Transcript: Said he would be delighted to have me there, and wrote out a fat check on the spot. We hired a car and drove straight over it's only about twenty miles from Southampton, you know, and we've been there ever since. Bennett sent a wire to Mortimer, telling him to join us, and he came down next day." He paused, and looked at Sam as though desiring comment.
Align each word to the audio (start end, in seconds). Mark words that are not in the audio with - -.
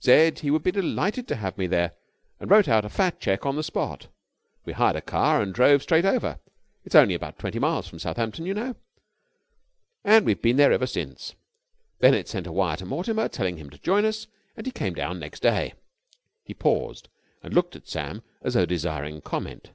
Said 0.00 0.40
he 0.40 0.50
would 0.50 0.62
be 0.62 0.70
delighted 0.72 1.26
to 1.28 1.36
have 1.36 1.56
me 1.56 1.66
there, 1.66 1.92
and 2.38 2.50
wrote 2.50 2.68
out 2.68 2.84
a 2.84 2.90
fat 2.90 3.18
check 3.18 3.46
on 3.46 3.56
the 3.56 3.62
spot. 3.62 4.08
We 4.66 4.74
hired 4.74 4.96
a 4.96 5.00
car 5.00 5.40
and 5.40 5.54
drove 5.54 5.80
straight 5.82 6.04
over 6.04 6.38
it's 6.84 6.94
only 6.94 7.14
about 7.14 7.38
twenty 7.38 7.58
miles 7.58 7.88
from 7.88 7.98
Southampton, 7.98 8.44
you 8.44 8.52
know, 8.52 8.76
and 10.04 10.26
we've 10.26 10.42
been 10.42 10.58
there 10.58 10.70
ever 10.70 10.86
since. 10.86 11.34
Bennett 11.98 12.28
sent 12.28 12.46
a 12.46 12.52
wire 12.52 12.76
to 12.76 12.84
Mortimer, 12.84 13.26
telling 13.26 13.56
him 13.56 13.70
to 13.70 13.78
join 13.78 14.04
us, 14.04 14.26
and 14.54 14.66
he 14.66 14.70
came 14.70 14.92
down 14.92 15.18
next 15.18 15.40
day." 15.40 15.72
He 16.44 16.52
paused, 16.52 17.08
and 17.42 17.54
looked 17.54 17.74
at 17.74 17.88
Sam 17.88 18.22
as 18.42 18.52
though 18.52 18.66
desiring 18.66 19.22
comment. 19.22 19.70